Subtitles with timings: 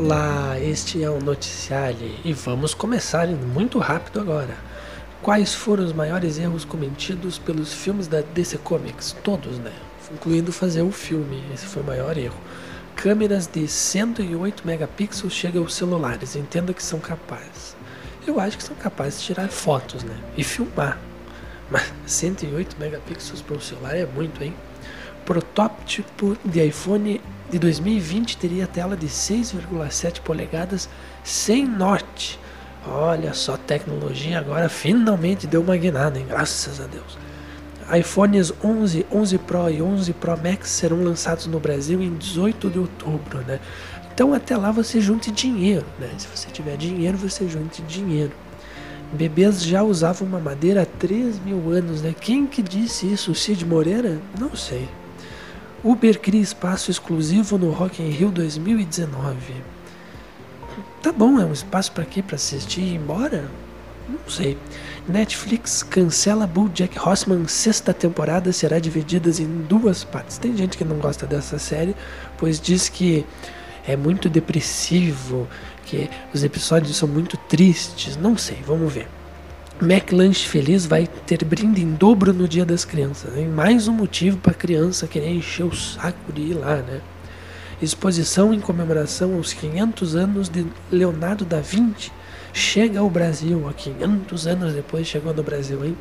[0.00, 4.56] Olá, este é o Noticiário e vamos começar muito rápido agora.
[5.20, 9.16] Quais foram os maiores erros cometidos pelos filmes da DC Comics?
[9.24, 9.72] Todos, né?
[10.12, 12.38] Incluindo fazer o filme, esse foi o maior erro.
[12.94, 17.74] Câmeras de 108 megapixels chegam aos celulares, entenda que são capazes.
[18.24, 20.16] Eu acho que são capazes de tirar fotos, né?
[20.36, 20.96] E filmar.
[21.68, 24.54] Mas 108 megapixels para um celular é muito, hein?
[25.28, 27.20] Protótipo de iPhone
[27.50, 30.88] de 2020 teria tela de 6,7 polegadas
[31.22, 32.40] sem norte.
[32.86, 36.24] Olha só, tecnologia agora finalmente deu uma guinada, hein?
[36.26, 37.18] graças a Deus.
[37.94, 42.78] iPhones 11, 11 Pro e 11 Pro Max serão lançados no Brasil em 18 de
[42.78, 43.60] outubro, né?
[44.10, 46.08] Então até lá você junte dinheiro, né?
[46.16, 48.32] Se você tiver dinheiro, você junte dinheiro.
[49.12, 52.14] Bebês já usavam uma madeira há 3 mil anos, né?
[52.18, 53.32] Quem que disse isso?
[53.32, 54.18] O Cid Moreira?
[54.40, 54.88] Não sei.
[55.82, 59.36] Uber cria espaço exclusivo no Rock in Rio 2019.
[61.00, 62.20] Tá bom, é um espaço para quê?
[62.20, 63.48] Para assistir e ir embora?
[64.08, 64.58] Não sei.
[65.06, 67.46] Netflix cancela BoJack Horseman.
[67.46, 70.38] Sexta temporada será dividida em duas partes.
[70.38, 71.94] Tem gente que não gosta dessa série,
[72.36, 73.24] pois diz que
[73.86, 75.46] é muito depressivo,
[75.84, 78.16] que os episódios são muito tristes.
[78.16, 79.08] Não sei, vamos ver.
[79.80, 83.36] McLanche Feliz vai ter brinde em dobro no Dia das Crianças.
[83.36, 83.46] Hein?
[83.46, 87.00] Mais um motivo para a criança querer encher o saco de ir lá, né?
[87.80, 92.10] Exposição em comemoração aos 500 anos de Leonardo da Vinci
[92.52, 93.68] chega ao Brasil.
[93.68, 95.96] Há 500 anos depois chegou no Brasil, hein?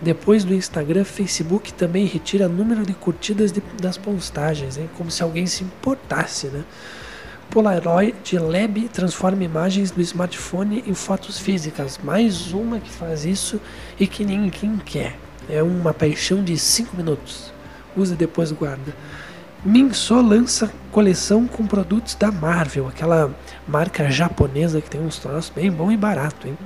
[0.00, 4.88] Depois do Instagram, Facebook também retira número de curtidas de, das postagens, hein?
[4.96, 6.62] Como se alguém se importasse, né?
[7.50, 11.98] Polaroid Lab transforma imagens do smartphone em fotos físicas.
[12.02, 13.60] Mais uma que faz isso
[13.98, 15.18] e que ninguém quer.
[15.48, 17.52] É uma paixão de 5 minutos.
[17.96, 18.94] Usa e depois guarda.
[19.64, 23.34] Minso lança coleção com produtos da Marvel, aquela
[23.66, 26.56] marca japonesa que tem uns troços bem bom e barato, hein?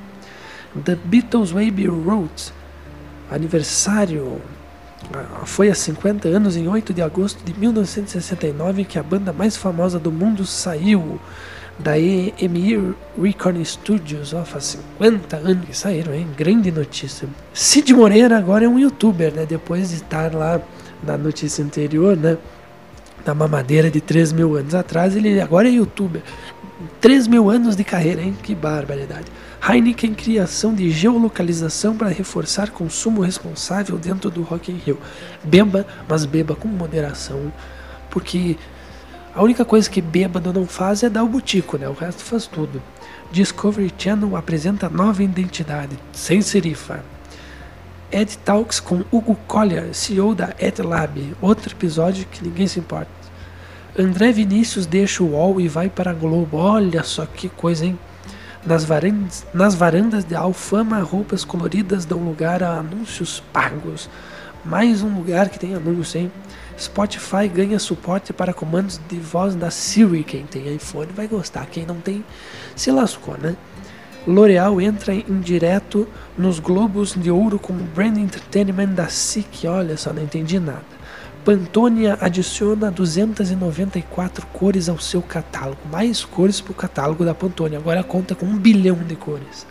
[0.84, 2.52] The Beatles Baby Road,
[3.30, 4.40] aniversário
[5.44, 9.98] foi há 50 anos, em 8 de agosto de 1969, que a banda mais famosa
[9.98, 11.20] do mundo saiu
[11.78, 14.32] da EMI Record Studios.
[14.32, 16.28] Ó, faz 50 anos que saíram, hein?
[16.36, 17.28] Grande notícia.
[17.52, 19.44] Cid Moreira agora é um youtuber, né?
[19.46, 20.60] Depois de estar lá
[21.02, 22.38] na notícia anterior, né?
[23.26, 26.22] Na mamadeira de 3 mil anos atrás, ele agora é youtuber.
[27.00, 28.36] 3 mil anos de carreira, hein?
[28.42, 29.26] Que barbaridade.
[29.66, 34.98] Heineken criação de geolocalização para reforçar consumo responsável dentro do Rock in Rio.
[35.42, 37.50] Beba, mas beba com moderação,
[38.10, 38.58] porque
[39.34, 41.88] a única coisa que bêbado não faz é dar o butico, né?
[41.88, 42.82] O resto faz tudo.
[43.32, 47.13] Discovery Channel apresenta nova identidade, sem serifa.
[48.14, 51.34] Ed Talks com Hugo Collier, CEO da EdLab.
[51.42, 53.10] Outro episódio que ninguém se importa.
[53.98, 56.56] André Vinícius deixa o UOL e vai para a Globo.
[56.56, 57.98] Olha só que coisa, hein?
[58.64, 64.08] Nas varandas, nas varandas de Alfama, roupas coloridas dão lugar a anúncios pagos.
[64.64, 66.32] Mais um lugar que tem anúncio, hein?
[66.78, 70.22] Spotify ganha suporte para comandos de voz da Siri.
[70.22, 72.24] Quem tem iPhone vai gostar, quem não tem
[72.76, 73.56] se lascou, né?
[74.26, 79.66] L'Oreal entra em direto nos Globos de Ouro com Brand Entertainment da SIC.
[79.66, 80.94] Olha só, não entendi nada.
[81.44, 87.78] Pantônia adiciona 294 cores ao seu catálogo, mais cores para o catálogo da Pantônia.
[87.78, 89.66] Agora conta com um bilhão de cores.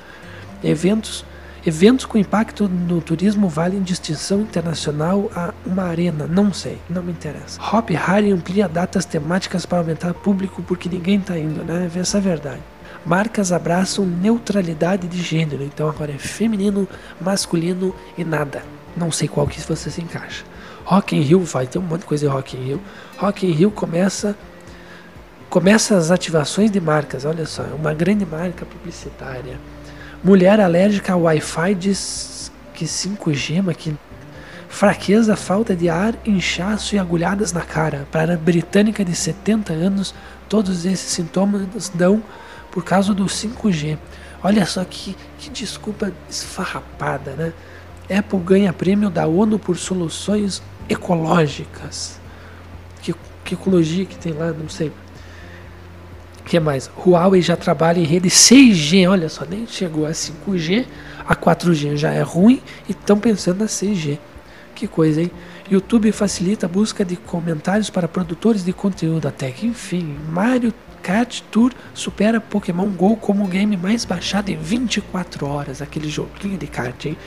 [0.64, 1.26] Eventos,
[1.66, 6.28] eventos com impacto no turismo valem distinção internacional a uma arena.
[6.28, 7.60] Não sei, não me interessa.
[7.60, 11.90] Hop Harry amplia datas temáticas para aumentar público porque ninguém está indo, né?
[11.96, 12.73] Essa é a verdade.
[13.06, 16.88] Marcas abraçam neutralidade de gênero, então agora é feminino,
[17.20, 18.64] masculino e nada.
[18.96, 20.46] Não sei qual que você se encaixa.
[20.86, 22.82] Rock in Rio vai ter um monte de coisa em Rock in Rio.
[23.18, 24.36] Rock in Rio começa
[25.50, 27.26] começa as ativações de marcas.
[27.26, 29.60] Olha só, é uma grande marca publicitária.
[30.24, 33.96] Mulher alérgica ao Wi-Fi diz que 5G, mas que
[34.68, 38.08] fraqueza, falta de ar, inchaço e agulhadas na cara.
[38.12, 40.16] Para a britânica de 70 anos,
[40.50, 42.24] todos esses sintomas dão
[42.74, 44.00] por causa do 5G.
[44.44, 47.54] Olha só que, que desculpa esfarrapada, né?
[48.18, 52.20] Apple ganha prêmio da ONU por soluções ecológicas.
[53.02, 53.14] Que,
[53.46, 54.92] que ecologia que tem lá, não sei.
[56.40, 56.90] O que mais?
[56.98, 60.86] Huawei já trabalha em rede 6G, olha só, nem chegou a 5G,
[61.26, 62.60] a 4G já é ruim
[62.90, 64.18] e estão pensando na 6G.
[64.76, 65.32] Que coisa, hein?
[65.70, 71.42] YouTube facilita a busca de comentários para produtores de conteúdo até que, enfim, Mario Kart
[71.52, 76.66] Tour supera Pokémon GO como o game mais baixado em 24 horas, aquele joguinho de
[76.66, 77.18] kart, hein?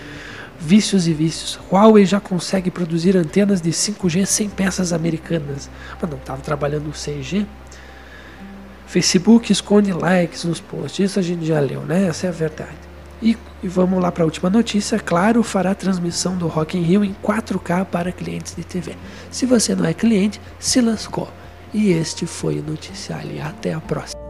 [0.59, 1.59] Vícios e vícios.
[1.71, 5.69] Huawei já consegue produzir antenas de 5G sem peças americanas.
[6.01, 7.47] Mas não estava trabalhando no 6G.
[8.87, 11.11] Facebook esconde likes nos posts.
[11.11, 12.09] Isso a gente já leu, né?
[12.09, 12.86] Essa é a verdade.
[13.23, 14.99] E, e vamos lá para a última notícia.
[14.99, 18.95] Claro, fará transmissão do Rock in Rio em 4K para clientes de TV.
[19.31, 21.29] Se você não é cliente, se lascou.
[21.73, 23.43] E este foi o Noticiário.
[23.43, 24.26] Até a próxima.